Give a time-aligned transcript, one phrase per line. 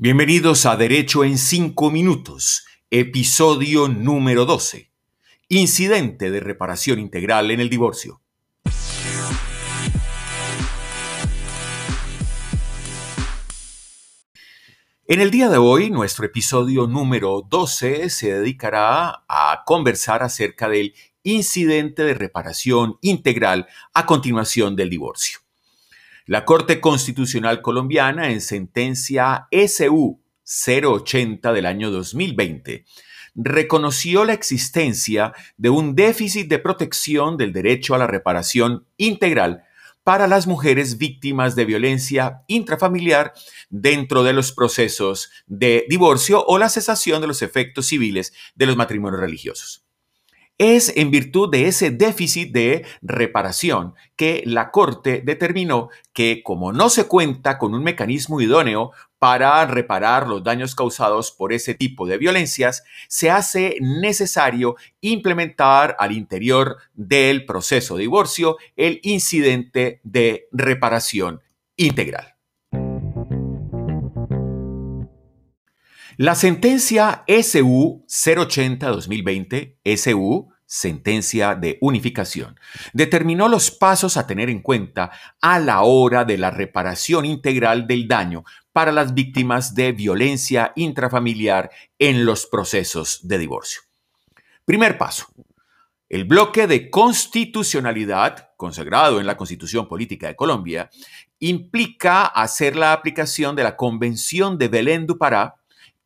[0.00, 4.92] Bienvenidos a Derecho en 5 Minutos, episodio número 12.
[5.48, 8.22] Incidente de reparación integral en el divorcio.
[15.08, 20.94] En el día de hoy, nuestro episodio número 12 se dedicará a conversar acerca del
[21.24, 25.40] incidente de reparación integral a continuación del divorcio.
[26.28, 32.84] La Corte Constitucional Colombiana, en sentencia SU 080 del año 2020,
[33.34, 39.64] reconoció la existencia de un déficit de protección del derecho a la reparación integral
[40.04, 43.32] para las mujeres víctimas de violencia intrafamiliar
[43.70, 48.76] dentro de los procesos de divorcio o la cesación de los efectos civiles de los
[48.76, 49.87] matrimonios religiosos.
[50.58, 56.90] Es en virtud de ese déficit de reparación que la Corte determinó que como no
[56.90, 58.90] se cuenta con un mecanismo idóneo
[59.20, 66.10] para reparar los daños causados por ese tipo de violencias, se hace necesario implementar al
[66.10, 71.40] interior del proceso de divorcio el incidente de reparación
[71.76, 72.37] integral.
[76.20, 82.58] La sentencia SU 080-2020, SU, sentencia de unificación,
[82.92, 88.08] determinó los pasos a tener en cuenta a la hora de la reparación integral del
[88.08, 93.82] daño para las víctimas de violencia intrafamiliar en los procesos de divorcio.
[94.64, 95.26] Primer paso.
[96.08, 100.90] El bloque de constitucionalidad, consagrado en la Constitución Política de Colombia,
[101.38, 105.54] implica hacer la aplicación de la Convención de Belén du Pará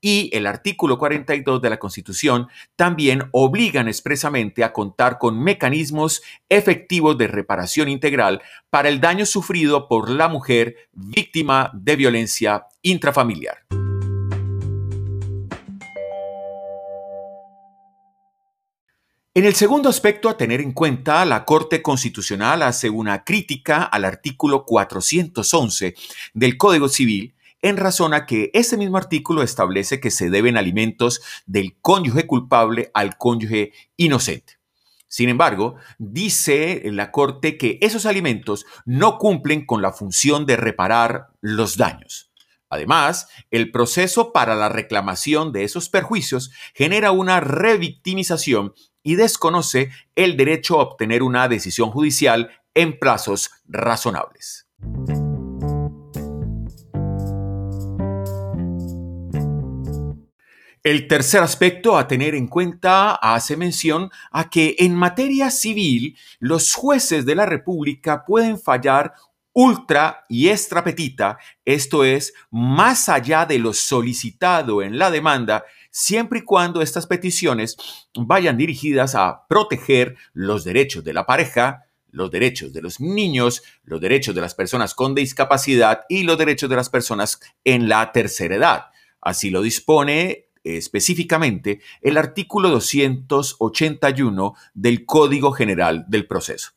[0.00, 7.18] y el artículo 42 de la Constitución también obligan expresamente a contar con mecanismos efectivos
[7.18, 13.58] de reparación integral para el daño sufrido por la mujer víctima de violencia intrafamiliar.
[19.32, 24.04] En el segundo aspecto a tener en cuenta, la Corte Constitucional hace una crítica al
[24.04, 25.94] artículo 411
[26.34, 27.32] del Código Civil
[27.62, 32.90] en razón a que ese mismo artículo establece que se deben alimentos del cónyuge culpable
[32.94, 34.58] al cónyuge inocente.
[35.08, 41.30] Sin embargo, dice la Corte que esos alimentos no cumplen con la función de reparar
[41.40, 42.30] los daños.
[42.68, 48.72] Además, el proceso para la reclamación de esos perjuicios genera una revictimización
[49.02, 54.68] y desconoce el derecho a obtener una decisión judicial en plazos razonables.
[60.82, 66.72] El tercer aspecto a tener en cuenta hace mención a que en materia civil los
[66.72, 69.12] jueces de la República pueden fallar
[69.52, 71.36] ultra y extra petita,
[71.66, 77.76] esto es, más allá de lo solicitado en la demanda, siempre y cuando estas peticiones
[78.14, 84.00] vayan dirigidas a proteger los derechos de la pareja, los derechos de los niños, los
[84.00, 88.56] derechos de las personas con discapacidad y los derechos de las personas en la tercera
[88.56, 88.84] edad.
[89.20, 96.72] Así lo dispone específicamente el artículo 281 del Código General del Proceso.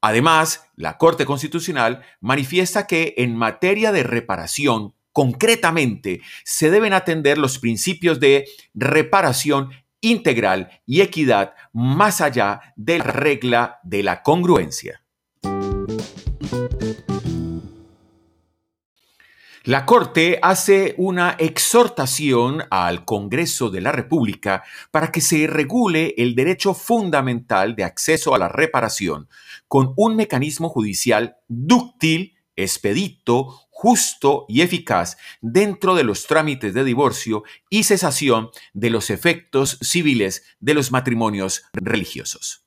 [0.00, 7.58] Además, la Corte Constitucional manifiesta que en materia de reparación, concretamente, se deben atender los
[7.58, 9.70] principios de reparación
[10.00, 15.02] integral y equidad más allá de la regla de la congruencia.
[19.64, 26.34] La Corte hace una exhortación al Congreso de la República para que se regule el
[26.34, 29.28] derecho fundamental de acceso a la reparación
[29.68, 37.42] con un mecanismo judicial dúctil, expedito, justo y eficaz dentro de los trámites de divorcio
[37.68, 42.64] y cesación de los efectos civiles de los matrimonios religiosos.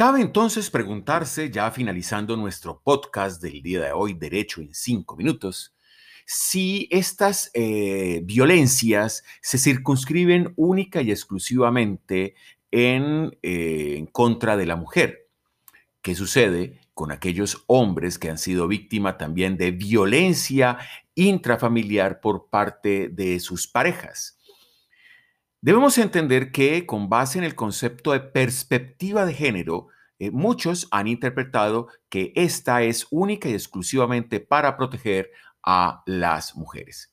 [0.00, 5.74] Cabe entonces preguntarse, ya finalizando nuestro podcast del día de hoy, Derecho en cinco minutos,
[6.24, 12.34] si estas eh, violencias se circunscriben única y exclusivamente
[12.70, 15.28] en, eh, en contra de la mujer.
[16.00, 20.78] ¿Qué sucede con aquellos hombres que han sido víctimas también de violencia
[21.14, 24.40] intrafamiliar por parte de sus parejas?
[25.62, 29.88] Debemos entender que con base en el concepto de perspectiva de género,
[30.20, 35.30] eh, muchos han interpretado que esta es única y exclusivamente para proteger
[35.62, 37.10] a las mujeres.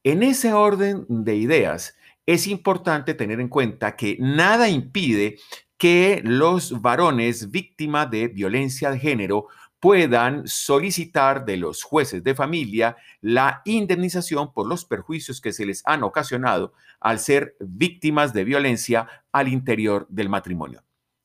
[0.04, 5.38] En ese orden de ideas, es importante tener en cuenta que nada impide
[5.78, 9.46] que los varones víctimas de violencia de género
[9.80, 15.82] puedan solicitar de los jueces de familia la indemnización por los perjuicios que se les
[15.86, 20.84] han ocasionado al ser víctimas de violencia al interior del matrimonio.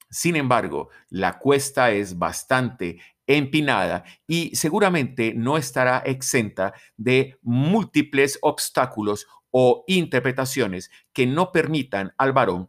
[0.09, 9.27] Sin embargo, la cuesta es bastante empinada y seguramente no estará exenta de múltiples obstáculos
[9.51, 12.69] o interpretaciones que no permitan al varón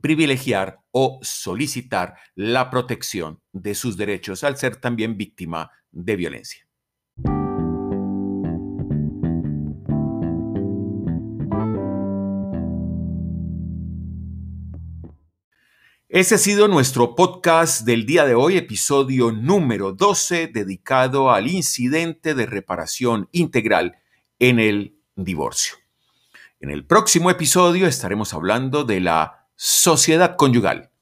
[0.00, 6.66] privilegiar o solicitar la protección de sus derechos al ser también víctima de violencia.
[16.08, 22.34] Ese ha sido nuestro podcast del día de hoy, episodio número 12, dedicado al incidente
[22.34, 23.96] de reparación integral
[24.38, 25.76] en el divorcio.
[26.58, 30.92] En el próximo episodio estaremos hablando de la sociedad conyugal.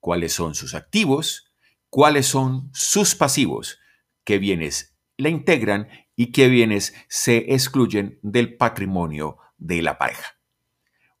[0.00, 1.50] ¿Cuáles son sus activos?
[1.90, 3.78] ¿Cuáles son sus pasivos?
[4.24, 10.38] ¿Qué bienes la integran y qué bienes se excluyen del patrimonio de la pareja?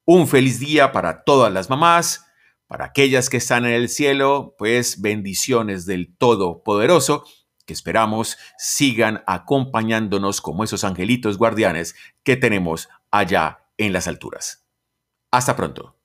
[0.04, 2.26] Un feliz día para todas las mamás,
[2.66, 7.24] para aquellas que están en el cielo, pues bendiciones del Todopoderoso
[7.64, 14.66] que esperamos sigan acompañándonos como esos angelitos guardianes que tenemos allá en las alturas.
[15.30, 15.96] Hasta pronto.